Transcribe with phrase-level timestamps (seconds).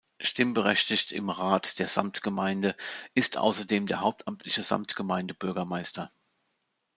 [0.19, 2.75] Stimmberechtigt im Rat der Samtgemeinde
[3.13, 6.09] ist außerdem der hauptamtliche Samtgemeindebürgermeister.